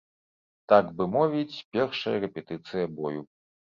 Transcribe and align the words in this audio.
Так 0.73 0.85
бы 1.01 1.07
мовіць 1.15 1.61
першая 1.77 2.17
рэпетыцыя 2.25 2.85
бою. 3.01 3.21